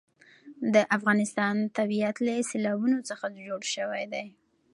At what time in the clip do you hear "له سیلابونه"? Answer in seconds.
2.25-2.97